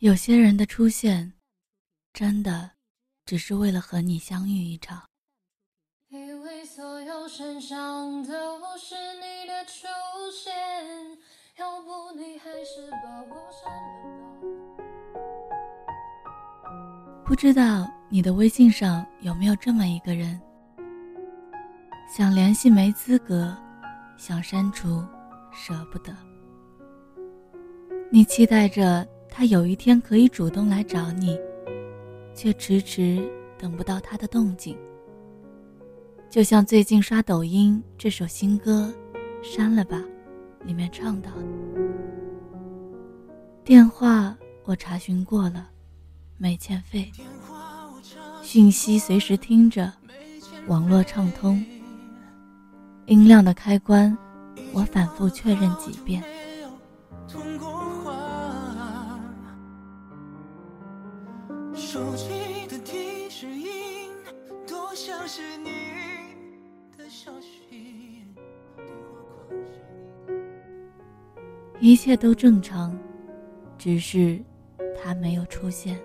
[0.00, 1.32] 有些人的出现，
[2.12, 2.70] 真的
[3.24, 5.02] 只是为了和你相遇一场。
[6.10, 9.88] 以为所有身上都是你的出
[10.32, 10.54] 现，
[11.56, 13.72] 要不你还是把我删
[14.04, 14.38] 了
[14.76, 14.84] 吧。
[17.24, 20.40] 不知道你的微信上有没有这么一个人，
[22.08, 23.52] 想联系没资格，
[24.16, 25.04] 想删除
[25.52, 26.16] 舍不得，
[28.12, 29.04] 你期待着。
[29.38, 31.38] 他有一天可以主动来找你，
[32.34, 33.24] 却迟迟
[33.56, 34.76] 等不到他的动静。
[36.28, 38.92] 就像最近刷抖音这首新歌
[39.48, 40.02] 《删了吧》，
[40.66, 41.46] 里面唱到的
[43.62, 45.70] ：“电话我查询过了，
[46.36, 47.04] 没欠费；
[48.42, 49.92] 讯息随时听着，
[50.66, 51.64] 网络畅通；
[53.06, 54.18] 音量的开关
[54.72, 56.20] 我反复确认几遍。”
[61.98, 62.28] 手机
[62.68, 64.08] 的提示音
[64.68, 65.70] 多像是你
[66.96, 68.22] 的消息
[71.80, 72.96] 一切都正常
[73.76, 74.40] 只是
[74.96, 75.98] 他没有出现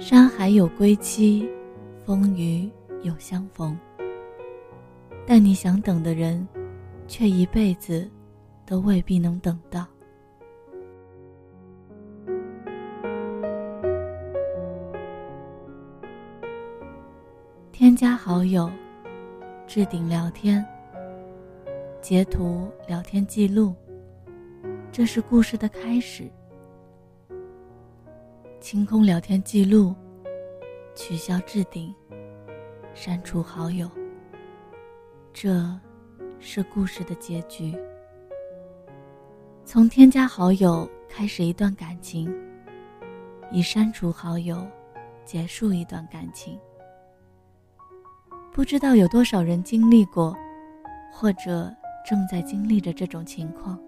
[0.00, 1.48] 山海有归期
[2.04, 2.68] 风雨
[3.02, 3.78] 有相逢。
[5.24, 6.48] 但你想等的人
[7.06, 8.10] 却一辈子
[8.66, 9.86] 都未必能等到。
[17.80, 18.70] 添加好友，
[19.66, 20.62] 置顶聊天，
[22.02, 23.74] 截图聊天记录。
[24.92, 26.30] 这是故事的开始。
[28.60, 29.94] 清空聊天记录，
[30.94, 31.90] 取消置顶，
[32.92, 33.90] 删除好友。
[35.32, 35.66] 这
[36.38, 37.74] 是故事的结局。
[39.64, 42.30] 从添加好友开始一段感情，
[43.50, 44.68] 以删除好友
[45.24, 46.60] 结束一段感情。
[48.52, 50.36] 不知道有多少人经历过，
[51.12, 51.72] 或者
[52.04, 53.78] 正在经历着这种情况。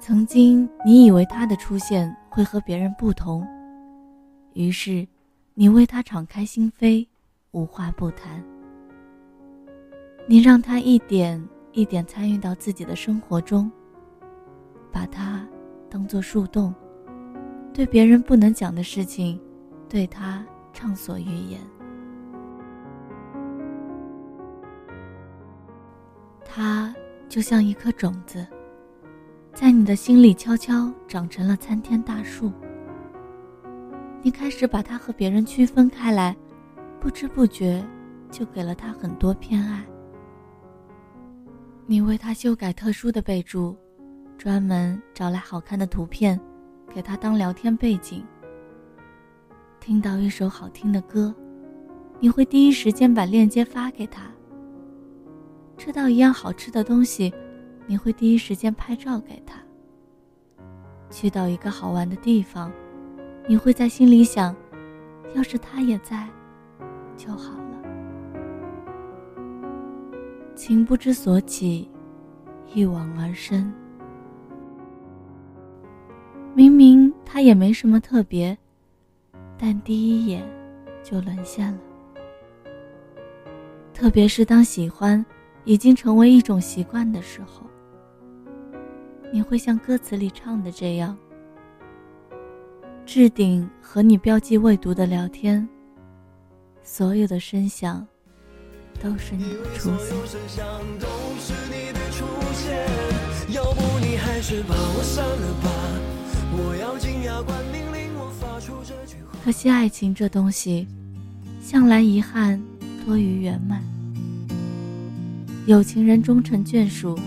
[0.00, 3.46] 曾经，你以为他的出现会和别人不同，
[4.54, 5.06] 于是，
[5.54, 7.06] 你为他敞开心扉，
[7.52, 8.42] 无话不谈。
[10.26, 11.42] 你让他一点
[11.72, 13.70] 一点参与到自己的生活中，
[14.90, 15.46] 把他
[15.88, 16.74] 当做树洞，
[17.72, 19.40] 对别人不能讲的事情，
[19.88, 20.44] 对他。
[20.72, 21.60] 畅所欲言。
[26.44, 26.94] 它
[27.28, 28.46] 就像一颗种子，
[29.54, 32.52] 在你的心里悄悄长成了参天大树。
[34.22, 36.36] 你开始把它和别人区分开来，
[37.00, 37.86] 不知不觉
[38.30, 39.84] 就给了他很多偏爱。
[41.86, 43.76] 你为他修改特殊的备注，
[44.36, 46.38] 专门找来好看的图片，
[46.92, 48.24] 给他当聊天背景。
[49.80, 51.34] 听到一首好听的歌，
[52.20, 54.30] 你会第一时间把链接发给他。
[55.78, 57.32] 吃到一样好吃的东西，
[57.86, 59.58] 你会第一时间拍照给他。
[61.08, 62.70] 去到一个好玩的地方，
[63.48, 64.54] 你会在心里想，
[65.34, 66.28] 要是他也在，
[67.16, 67.82] 就好了。
[70.54, 71.90] 情不知所起，
[72.74, 73.72] 一往而深。
[76.54, 78.56] 明明他也没什么特别。
[79.62, 80.42] 但第一眼
[81.04, 81.78] 就沦陷了，
[83.92, 85.22] 特别是当喜欢
[85.64, 87.66] 已经成为一种习惯的时候，
[89.30, 91.14] 你会像歌词里唱的这样：
[93.04, 95.68] 置顶和你标记未读的聊天，
[96.82, 98.06] 所有的声响
[98.98, 99.90] 都是你的出
[102.54, 102.88] 现。
[103.52, 105.68] 要不你还是把我删了吧，
[109.42, 110.86] 可惜，爱情这东西，
[111.62, 112.60] 向来遗憾
[113.04, 113.82] 多于圆满。
[115.66, 117.18] 有情人终成眷属，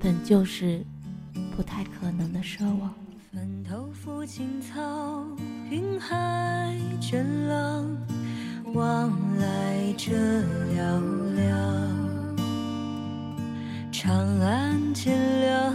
[0.00, 0.84] 本就是
[1.56, 2.92] 不太可能的奢望。
[3.32, 5.24] 坟头附青草，
[5.70, 7.86] 云海倦了，
[8.74, 10.12] 往来者
[10.74, 11.00] 寥
[11.36, 11.54] 寥。
[13.92, 15.74] 长安渐凉，